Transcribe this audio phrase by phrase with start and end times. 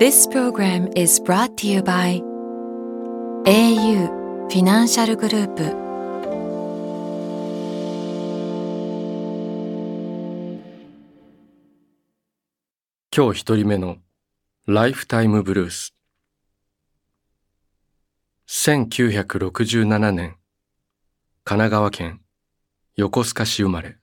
[0.00, 2.22] This program is brought to you by
[3.44, 4.06] au
[4.48, 5.62] フィナンシャルグループ
[13.14, 13.98] 今日一人目の
[14.66, 15.94] ライフタイムブルース
[18.48, 20.36] 1967年
[21.44, 22.22] 神奈川県
[22.96, 23.98] 横須賀市生まれ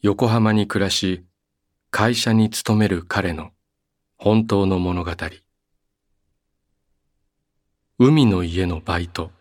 [0.00, 1.24] 横浜に暮らし
[1.92, 3.52] 会社に勤める彼の
[4.24, 5.10] 本当の物語。
[7.98, 9.32] 海の家のバイト。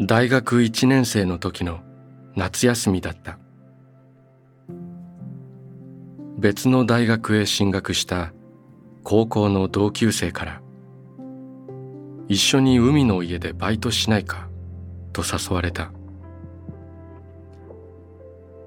[0.00, 1.82] 大学1年生の時の
[2.34, 3.38] 夏休みだった。
[6.36, 8.32] 別の大学へ進学した
[9.04, 10.61] 高校の同級生から。
[12.28, 14.48] 一緒に海の家でバイトしないか？
[15.12, 15.92] と誘われた。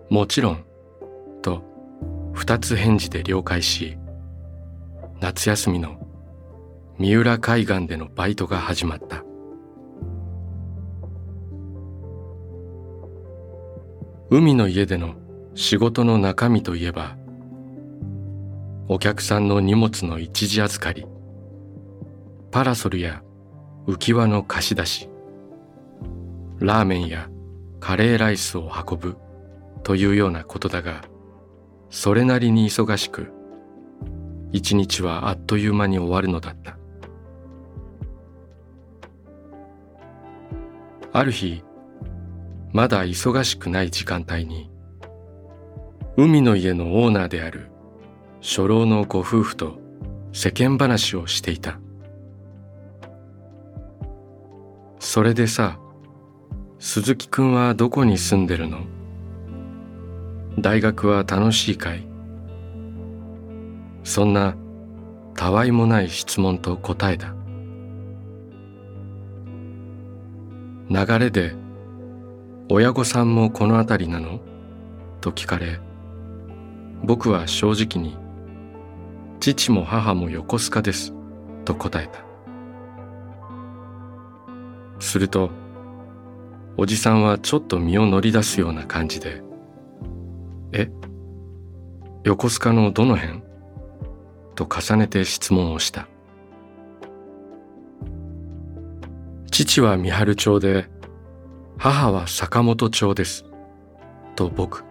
[0.09, 0.63] もちろん。
[1.41, 1.63] と
[2.33, 3.97] 二つ返事で了解し
[5.21, 5.99] 夏休みの
[6.97, 9.23] 三浦海岸でのバイトが始まった。
[14.31, 15.13] 海の家での
[15.53, 17.15] 仕事の中身といえば
[18.87, 21.05] お客さんの荷物の一時預かり。
[22.51, 23.21] パラソルや
[23.87, 25.09] 浮き輪の貸し出し。
[26.59, 27.29] ラーメンや
[27.79, 29.17] カレーライスを運ぶ。
[29.85, 31.03] というようなことだが
[31.91, 33.31] それなりに忙しく
[34.51, 36.79] 一日はあっという間に終わるのだった。
[41.13, 41.63] ある日
[42.73, 44.71] まだ忙しくない時間帯に
[46.17, 47.69] 海の家のオーナーである
[48.41, 49.79] 初老のご夫婦と
[50.33, 51.79] 世間話をしていた。
[55.05, 55.77] それでさ
[56.79, 58.79] 鈴木くんはどこに住んでるの？
[60.59, 62.07] 大学は楽しいかい？
[64.03, 64.55] そんな
[65.35, 67.35] たわいもない質問と答えだ。
[70.89, 71.53] 流れで
[72.67, 74.39] 親御さんもこの辺りなの？
[75.21, 75.79] と聞かれ
[77.03, 78.17] 僕は正直に
[79.39, 81.13] 父も母も横須賀です。
[81.63, 82.24] と答えた。
[84.99, 85.49] すると
[86.77, 89.41] おじさんはちょっと身を乗り出すような感じで
[90.73, 90.89] 「え
[92.23, 93.41] 横須賀のどの辺?」
[94.55, 96.07] と重ねて質問をした
[99.51, 100.89] 父は三春町で
[101.77, 103.45] 母は坂本町です
[104.35, 104.83] と僕。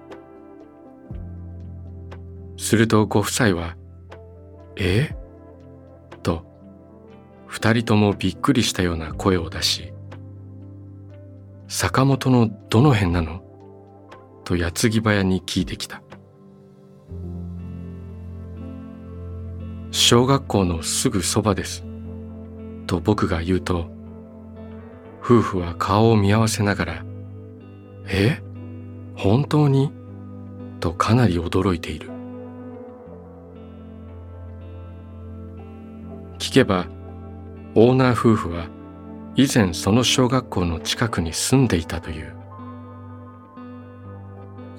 [2.56, 3.76] するとご夫妻は
[4.76, 5.14] 「え？
[6.22, 6.44] と
[7.46, 9.92] 二人ともびっくりしたような声を出し
[11.76, 13.42] 「坂本のどの辺なの?」
[14.46, 16.02] と矢継ぎ早に聞いてきた
[19.90, 21.84] 小学校のすぐそばです
[22.86, 23.90] と僕が言うと
[25.20, 27.04] 夫婦は顔を見合わせながら
[28.06, 28.40] 「え？
[29.16, 29.90] 本当に?」
[30.78, 32.08] とかなり驚いている
[36.38, 36.86] 聞けば
[37.74, 38.68] オーナー夫婦は
[39.36, 42.34] 以前その小学校の近くに住んでいたという。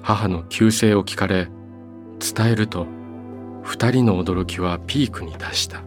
[0.02, 1.48] 母の旧姓を聞かれ
[2.20, 2.86] 伝えると
[3.62, 5.82] 二人の驚きはピークに達した。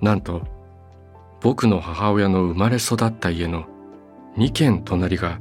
[0.00, 0.42] なんと
[1.40, 3.66] 僕の母親の生まれ育った家の
[4.36, 5.38] 2軒隣が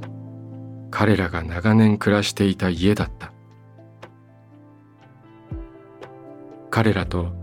[0.91, 3.31] 彼らが長年暮らしていた家だった。
[6.69, 7.33] 彼らと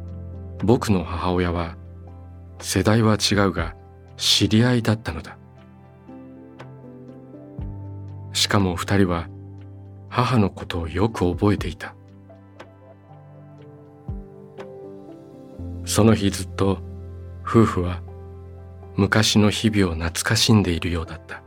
[0.63, 1.77] 僕の母親は
[2.63, 3.75] 世代は違うが
[4.17, 5.37] 知り合いだったのだ。
[8.33, 9.29] しかも二人は
[10.09, 11.95] 母のことをよく覚えていた。
[15.85, 16.79] その日ずっと
[17.45, 18.01] 夫婦は
[18.97, 21.43] 昔の日々を懐かしんでいるようだった。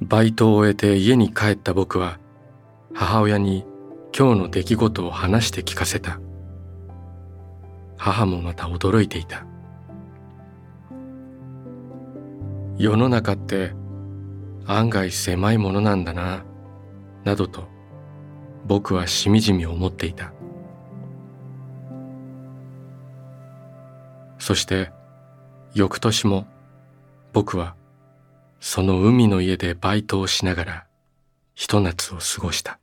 [0.00, 2.18] バイトを終えて家に帰った僕は
[2.94, 3.66] 母親に
[4.16, 6.20] 今日の出来事を話して聞かせた。
[7.96, 9.44] 母もまた驚いていた。
[12.78, 13.72] 世の中って
[14.66, 16.44] 案外狭いものなんだな
[17.24, 17.64] などと
[18.66, 20.32] 僕はしみじみ思っていた。
[24.38, 24.92] そして
[25.74, 26.46] 翌年も
[27.32, 27.74] 僕は
[28.60, 30.86] その海の家でバイトをしながら
[31.56, 32.78] ひと夏を過ごした。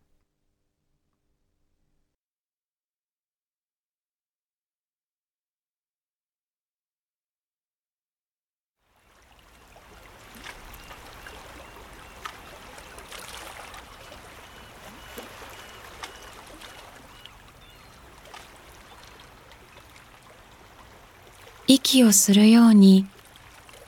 [21.74, 23.06] 息をするように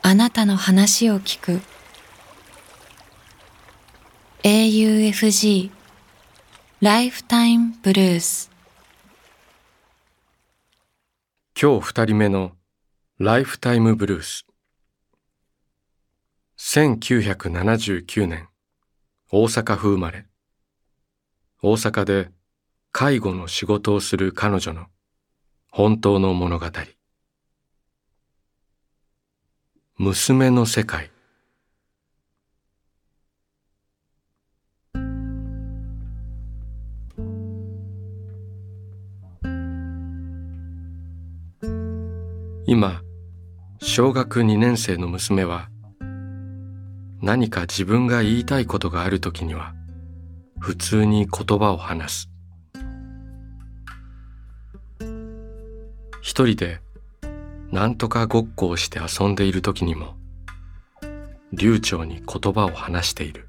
[0.02, 1.60] あなたの話を聞く。
[4.44, 5.70] AUFG
[6.80, 8.50] ライフタイムブルース
[11.62, 12.54] 今日二人目の
[13.20, 14.46] ライフタイムブルース
[16.58, 18.48] 1979年
[19.30, 20.26] 大阪府生まれ。
[21.62, 22.30] 大阪で
[22.94, 24.86] 介護の仕事をする彼女の
[25.70, 26.68] 本当の物語。
[30.00, 31.12] 娘の世界。
[42.66, 43.02] 今
[43.80, 45.70] 小学2年生の娘は
[47.22, 49.76] 何か自分が言いたいことがあるときには
[50.60, 52.30] 普通に言葉を話す。
[56.20, 56.83] 一人で
[57.74, 60.14] 何とかごっこをして遊んでいる時にも
[61.52, 63.48] 流暢に言葉を話している。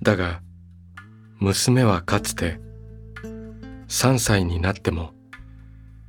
[0.00, 0.40] だが
[1.38, 2.60] 娘はかつて
[3.88, 5.12] 3歳になっても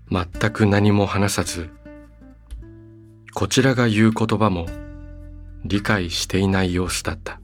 [0.10, 1.70] 全く何も話さず
[3.34, 4.68] こちらが言う言葉も
[5.66, 7.43] 理解していない様子だった。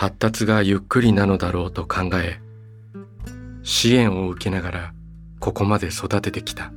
[0.00, 2.40] 発達がゆっくりなのだろうと考え
[3.62, 4.94] 支援を受けながら
[5.40, 6.72] ここまで育ててきた。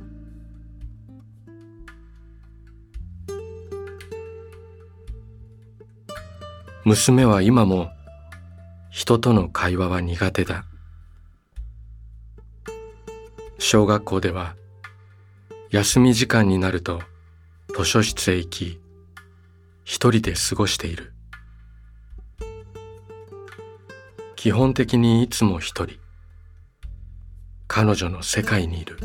[6.84, 7.88] 娘は今も
[8.90, 10.66] 人との会話は苦手だ。
[13.58, 14.54] 小学校では
[15.70, 17.00] 休み時間になると
[17.74, 18.80] 図書室へ行き
[19.84, 21.13] 一人で過ごしている。
[24.44, 25.96] 基本的にいつも一人。
[27.66, 28.98] 彼女の世界にいる。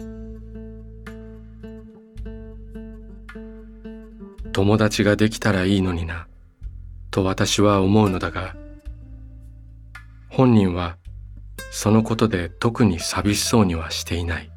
[4.52, 6.28] 友達ができたらいいのにな
[7.10, 8.58] と私は思うのだが
[10.28, 10.98] 本人は
[11.72, 14.52] そのことで特に寂しそうにはしていない。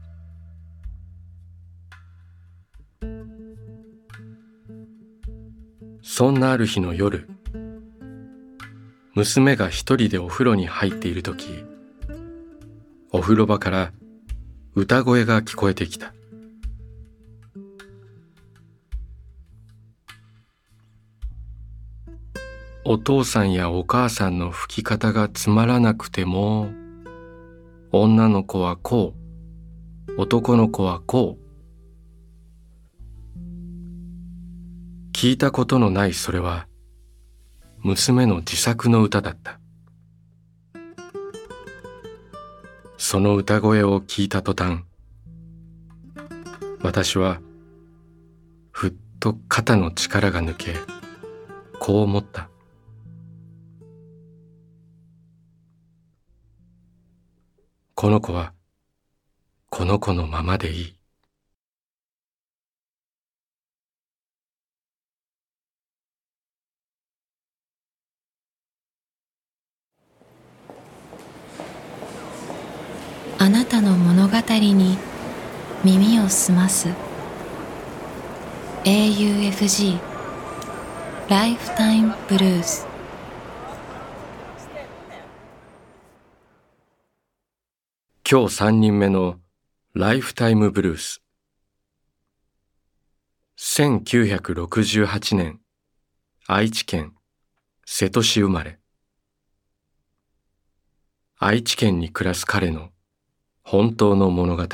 [6.03, 7.29] そんなある日の夜
[9.15, 11.65] 娘が一人でお風呂に入っている時
[13.11, 13.93] お風呂場から
[14.75, 16.15] 歌声が聞こえてきた。
[22.85, 26.69] お父さんやお母さんの吹き方がつまらなくても
[27.93, 29.15] 女の子はこ
[30.09, 31.43] う男の子はこう
[35.13, 36.67] 聞いたことのないそれは
[37.85, 39.59] 娘の自作の歌だった。
[42.97, 44.85] その歌声を聞いた途端
[46.81, 47.41] 私は
[48.71, 50.77] ふっと肩の力が抜け
[51.81, 52.49] こう思った。
[57.97, 58.53] この子は
[59.71, 61.02] この子のままでいい。
[73.43, 74.97] あなたの物語に
[75.83, 76.91] 耳を澄ます。
[78.85, 79.99] AUFG
[81.29, 82.87] ライフタイムブルース
[88.31, 89.41] 今日三人目の
[89.93, 91.21] ライフタイムブルース
[93.59, 95.59] 1968年
[96.47, 97.13] 愛知県
[97.87, 98.79] 瀬戸市生まれ。
[101.41, 102.92] 愛知県に暮らす彼の
[103.63, 104.67] 本当の物語。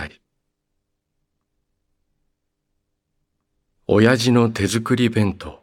[3.86, 5.62] 親父の手作り弁当。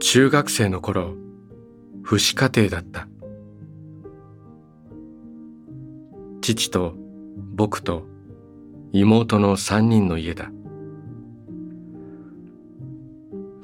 [0.00, 1.14] 中学生の頃
[2.02, 3.08] 不死家庭だった。
[6.40, 6.94] 父と
[7.54, 8.06] 僕と
[8.92, 10.50] 妹の3人の家だ。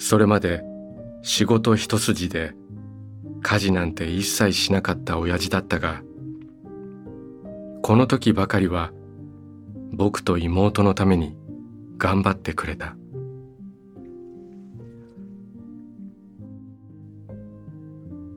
[0.04, 0.62] それまで
[1.22, 2.52] 仕事一筋で
[3.40, 6.02] 家事なんて一切しなかった親父だったが
[7.80, 8.92] この時ばかりは
[9.92, 11.34] 僕と妹のために
[11.96, 12.96] 頑張ってくれた。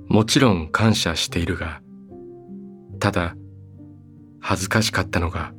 [0.07, 1.81] もちろん感謝しているが
[2.99, 3.35] ただ
[4.39, 5.51] 恥ずかしかったのが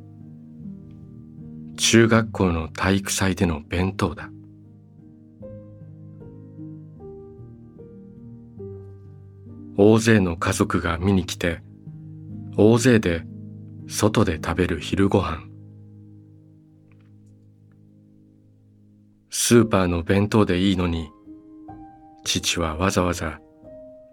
[1.77, 4.31] 中学校の体育祭での弁当だ。
[9.81, 11.61] 大勢の家族が見に来て
[12.57, 13.23] 大勢で
[13.87, 15.47] 外で食べる昼ご飯。
[19.29, 21.09] スーパーの弁当でいいのに
[22.25, 23.39] 父はわざわざ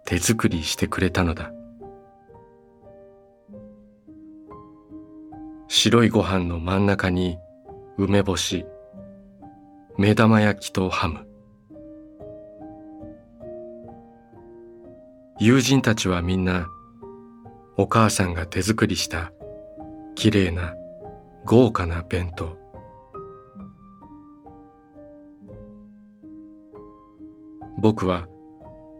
[0.04, 1.50] 手作りしてくれたのだ。
[5.66, 7.38] 白いご飯の真ん中に
[7.98, 8.64] 梅干し
[9.98, 11.26] 目玉焼きとハム。
[15.38, 16.70] 友人たちはみんな
[17.76, 19.32] お母さんが手作りした
[20.14, 20.74] きれいな
[21.44, 22.56] 豪華な弁当。
[27.78, 28.26] 僕は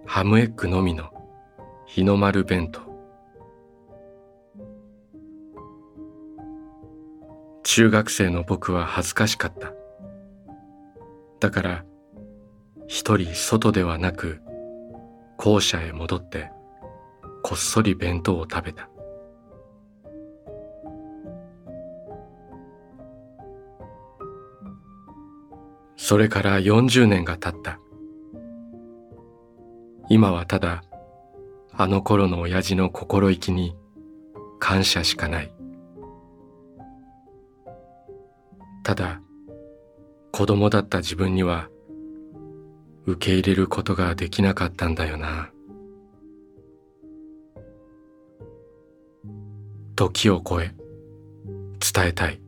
[0.04, 1.10] ハムエッグのみの
[1.86, 2.82] 日の丸弁当。
[7.62, 9.72] 中学生の僕は恥ずかしかった。
[11.40, 11.84] だから
[12.88, 14.40] 一人外ではなく
[15.36, 16.50] 校舎へ戻って
[17.42, 18.88] こっそり弁当を食べた。
[25.96, 27.80] それから40年が経った。
[30.08, 30.84] 今はただ
[31.72, 33.76] あの頃の親父の心意気に
[34.58, 35.52] 感謝しかない。
[38.82, 39.20] ただ
[40.32, 41.68] 子供だった自分には
[43.06, 45.50] 受け入れることができなかったんだよな。
[49.94, 50.74] 時を超え
[51.80, 52.40] 伝えたい。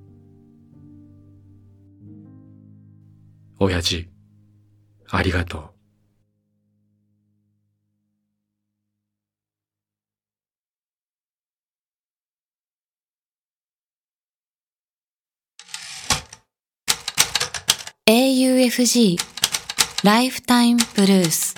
[3.61, 4.09] 親父
[5.11, 5.71] ありがとう。
[18.07, 19.38] AUFG
[20.05, 21.57] ライフタイムブルース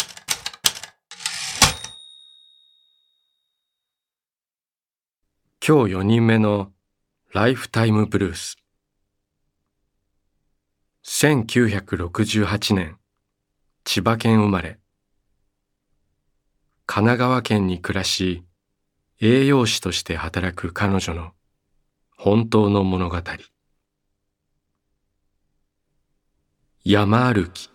[5.66, 6.70] 今日4人目の
[7.34, 8.56] ライフタイムブルース
[11.04, 12.96] 1968年
[13.84, 14.78] 千葉県生まれ。
[16.86, 18.42] 神奈川県に暮らし
[19.20, 21.32] 栄養士として働く彼女の
[22.16, 23.18] 本当の物語。
[26.82, 27.69] 山歩き。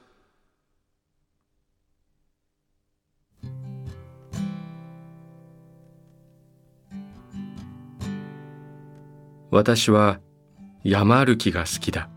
[9.55, 10.19] 私は
[10.83, 12.09] 山歩きが好きだ。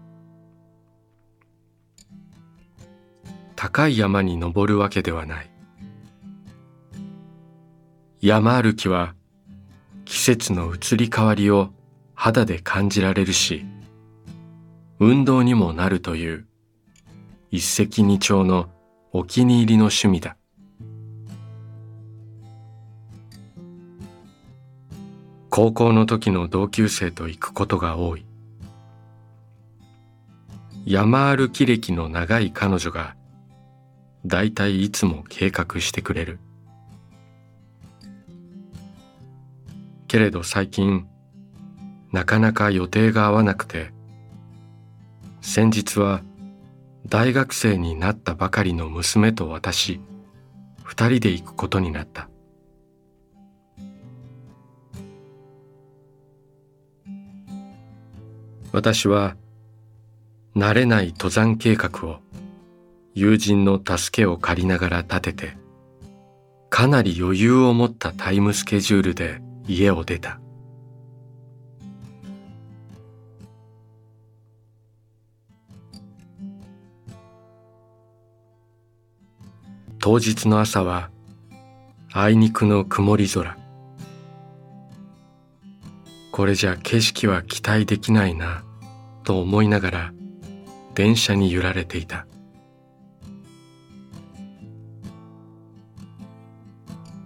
[3.55, 5.51] 高い山に登るわけではない。
[8.21, 9.15] 山歩きは
[10.05, 11.71] 季節の移り変わりを
[12.13, 13.65] 肌で感じられるし
[14.99, 16.49] 運動にもなるという
[17.53, 18.69] 一石二鳥の
[19.13, 20.38] お気に入りの趣味だ。
[25.59, 28.25] 高校の時の同級生と行くことが多い。
[30.87, 33.17] 山歩き歴の長い彼女が
[34.25, 36.39] だいいいつも計画してくれる。
[40.07, 41.09] けれど最近
[42.13, 43.91] なかなか予定が合わなくて
[45.41, 46.23] 先日は
[47.09, 50.01] 大学生になったばかりの娘と私
[50.85, 52.29] 二人で行くことになった。
[58.79, 59.35] 私は
[60.55, 62.21] 慣れない登山計画を
[63.13, 65.57] 友人の助けを借りながら立てて
[66.71, 70.39] かなり余裕を持ったタイムスケジュールで家を出た。
[79.99, 81.11] 当日の朝は
[82.13, 83.59] あいにくの曇り空。
[86.31, 88.63] これじゃ景色は期待できないな。
[89.29, 90.13] と思いながら
[90.95, 92.27] 電車に揺られていた。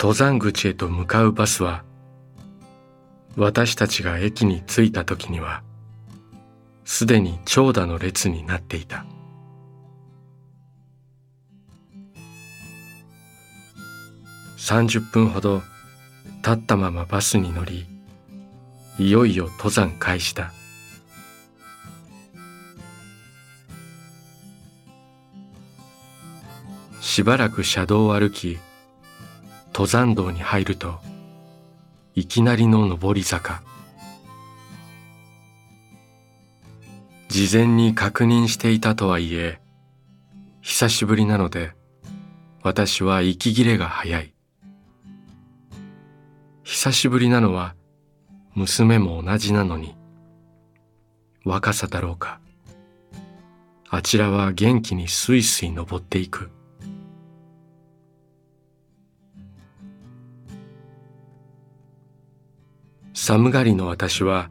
[0.00, 1.84] 登山口へと向かうバスは
[3.36, 5.62] 私たちが駅に着いた時には
[6.84, 9.06] すでに長蛇の列になっていた。
[14.56, 15.62] 30分ほど
[16.38, 17.86] 立ったままバスに乗り
[18.98, 20.52] いよいよ登山開始だ。
[27.12, 28.58] しばらく車道を歩き
[29.74, 30.98] 登山道に入ると
[32.14, 33.62] いきなりの上り坂。
[37.28, 39.60] 事前に確認していたとはいえ
[40.62, 41.72] 久しぶりなので
[42.62, 44.32] 私は息切れが早い。
[46.62, 47.74] 久しぶりなのは
[48.54, 49.94] 娘も同じなのに
[51.44, 52.40] 若さだろうか。
[53.90, 56.48] あちらは元気にすいすい登っていく。
[63.24, 64.50] 寒がりの私は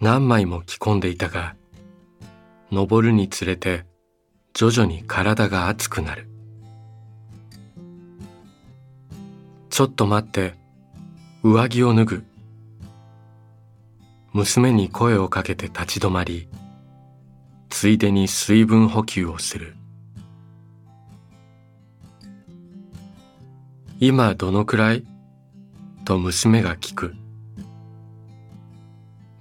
[0.00, 1.54] 何枚も着込んでいたが
[2.72, 3.86] 登るにつれて
[4.54, 6.28] 徐々に体が熱くなる。
[9.70, 10.54] ちょっと待って
[11.44, 12.24] 上着を脱ぐ。
[14.32, 16.48] 娘に声をかけて立ち止まり
[17.70, 19.76] ついでに水分補給をする。
[24.00, 25.04] 今どのくらい？
[26.04, 27.14] と娘が聞く。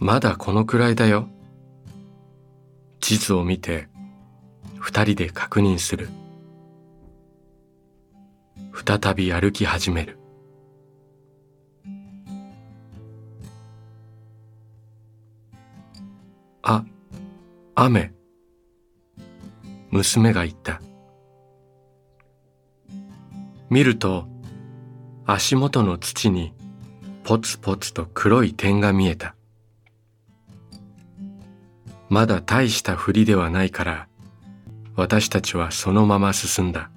[0.03, 1.29] まだこのくらいだよ
[2.99, 3.87] 地図を見て
[4.77, 6.09] 二人で確認する
[8.73, 10.19] 再び歩き始める
[16.63, 16.83] あ、
[17.75, 18.13] 雨。
[19.89, 20.81] 娘が言った。
[23.69, 24.27] 見ると、
[25.25, 26.53] 足元の土に
[27.23, 29.35] ポツポツと黒い点が見えた。
[32.13, 34.07] まだ大した振りではないから、
[34.95, 36.91] 私たちはそのまま進んだ。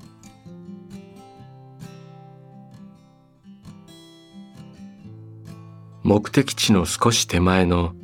[6.02, 7.94] 目的地の少し手前の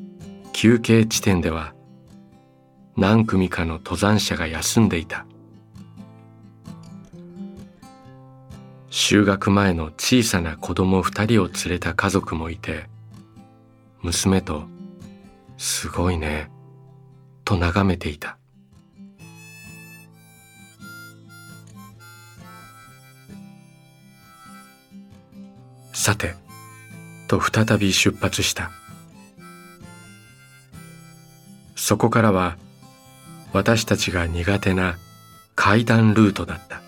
[0.54, 1.74] 休憩地点では
[2.96, 5.26] 何組かの登山者が休んでいた
[8.90, 12.88] 就学前の小さな子供二人を連れた家族もいて
[14.00, 14.64] 娘と
[15.56, 16.50] 「すごいね」
[17.52, 18.38] と眺めていた。
[25.92, 26.34] さて
[27.28, 28.70] と再び出発した。
[31.76, 32.56] そこからは
[33.52, 34.96] 私たちが苦手な
[35.54, 36.80] 階段ルートだった。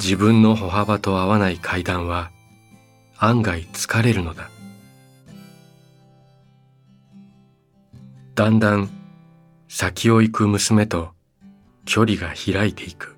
[0.00, 2.30] 自分の歩幅と合わない階段は
[3.18, 4.48] 案外疲れるのだ。
[8.38, 8.88] だんだん
[9.66, 11.10] 先を行く娘と
[11.84, 13.16] 距離が開いていく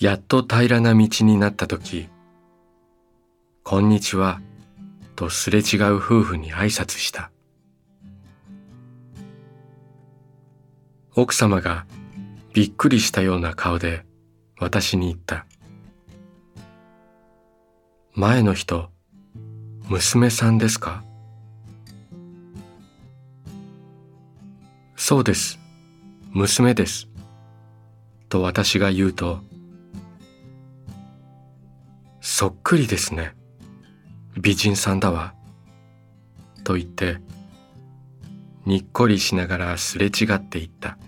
[0.00, 2.08] やっと平らな道になった時
[3.62, 4.40] こんにちは、
[5.14, 7.30] とすれ違う夫婦に挨拶した。
[11.14, 11.86] 奥様が
[12.52, 14.04] びっくりしたような顔で
[14.58, 15.46] 私に言った。
[18.14, 18.90] 前の人、
[19.88, 21.04] 娘さんですか？
[24.96, 25.60] そうです。
[26.32, 27.06] 娘です。
[28.28, 29.40] と私が言うと、
[32.20, 33.36] そっくりですね。
[34.36, 35.34] 美人さんだわ。
[36.64, 37.18] と言って、
[38.64, 40.98] にっこりしながらすれ違っていった。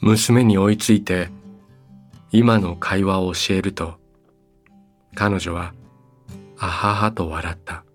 [0.00, 1.28] 娘に追いついて
[2.36, 3.94] 今の会話を教えると
[5.14, 5.72] 彼女は
[6.58, 7.86] あははと笑った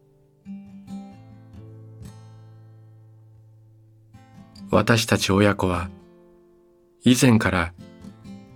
[4.71, 5.91] 私たち親子は
[7.03, 7.73] 以前から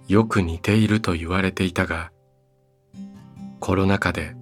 [0.08, 2.12] よく似ていると言われていたが、
[3.60, 4.36] コロナ禍で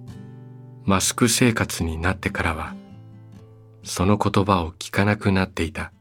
[0.84, 2.74] マスク生活になってからは、
[3.82, 5.92] その言葉を聞かなくなっていた。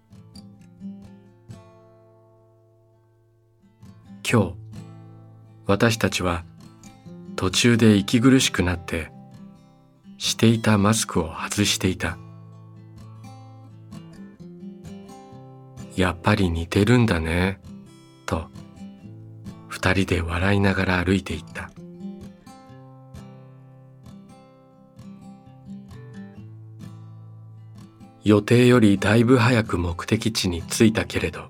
[4.30, 4.63] 今日、
[5.66, 6.44] 私たちは
[7.36, 9.12] 途中で息苦しくなって、
[10.18, 12.18] していたマスクを外していた。
[15.96, 17.60] やっぱり似てるんだね、
[18.26, 18.48] と
[19.68, 21.70] 二人で笑いながら歩いていった
[28.24, 31.50] 予定よりだいぶ早く目的地に着いたけれど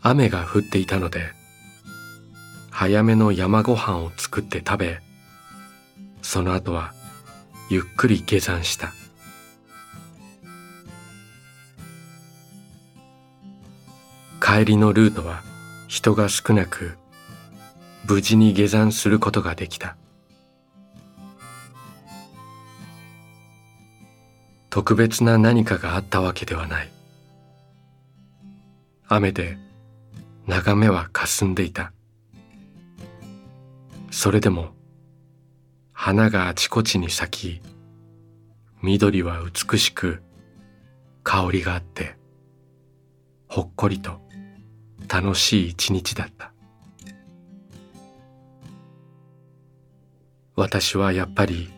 [0.00, 1.32] 雨が降っていたので
[2.76, 5.00] 早めの山ご飯を作って食べ
[6.22, 6.92] その後は
[7.70, 8.92] ゆっくり下山した。
[14.42, 15.44] 帰りのルートは
[15.86, 16.98] 人が少なく
[18.08, 19.96] 無事に下山することができた。
[24.68, 26.90] 特別な何かがあったわけではない。
[29.06, 29.58] 雨で
[30.48, 31.92] 眺めは霞んでいた。
[34.14, 34.68] それでも
[35.92, 37.62] 花があちこちに咲き
[38.80, 40.22] 緑は美しく
[41.24, 42.14] 香りがあって
[43.48, 44.20] ほっこりと
[45.08, 46.52] 楽しい一日だった。
[50.54, 51.72] 私はやっぱり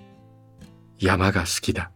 [0.98, 1.90] 山が好きだ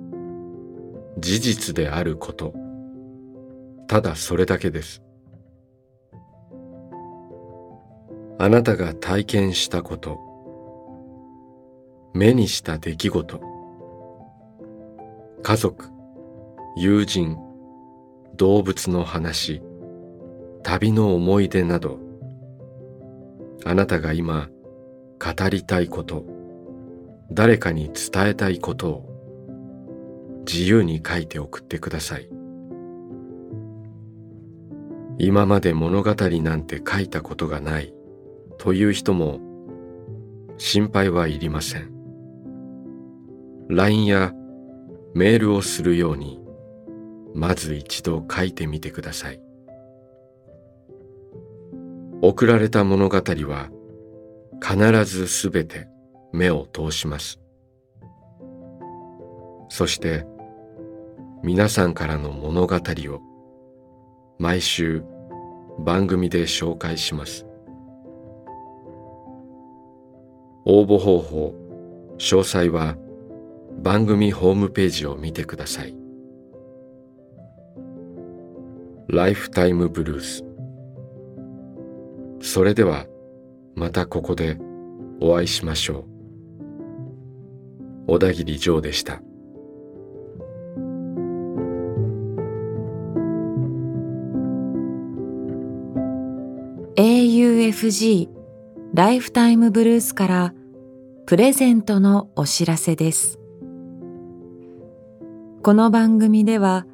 [1.21, 2.53] 事実であること。
[3.87, 5.03] ただそれだけです。
[8.39, 10.17] あなたが体験したこと。
[12.15, 13.39] 目にした出来事。
[15.43, 15.85] 家族
[16.75, 17.37] 友人
[18.35, 19.61] 動物の話
[20.63, 21.99] 旅の思い出など。
[23.63, 24.49] あなたが今
[25.19, 26.25] 語りたいこと。
[27.31, 29.10] 誰かに伝えたいことを。
[30.47, 32.29] 自由に書いて送ってください。
[35.17, 37.93] 今まで物語なんて書いたことがない
[38.57, 39.39] という人も
[40.57, 41.91] 心配はいりません。
[43.69, 44.33] LINE や
[45.13, 46.39] メールをするように
[47.33, 49.41] まず一度書いてみてください。
[52.21, 53.69] 送られた物語は
[54.61, 55.87] 必ずすべて
[56.31, 57.39] 目を通します。
[59.69, 60.25] そして
[61.43, 63.21] 皆さんからの物語を
[64.37, 65.03] 毎週
[65.79, 67.47] 番組で紹介します。
[70.65, 71.55] 応募方法
[72.19, 72.95] 詳細は
[73.81, 75.95] 番組ホームページを見てください。
[79.07, 80.45] ライフタイムブルース。
[82.39, 83.07] それでは
[83.75, 84.59] またここで
[85.19, 86.05] お会いしましょ
[88.07, 88.11] う。
[88.11, 89.23] 小田切ジョーでした。
[97.71, 98.27] FG
[98.93, 100.53] ライフタイムブルースから
[101.25, 103.39] プレゼントのお知らせです
[105.63, 106.85] この番組では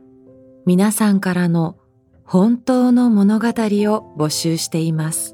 [0.67, 1.77] 皆さんからの
[2.23, 5.33] 本当の物語を募集しています。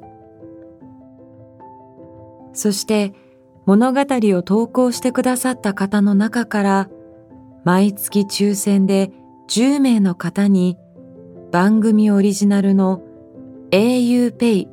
[2.54, 3.14] そして
[3.66, 6.90] 物語を投稿してくださった方の中から
[7.66, 9.12] 毎月抽選で
[9.50, 10.78] 10名の方に
[11.52, 13.02] 番組オリジナルの
[13.72, 14.73] auPay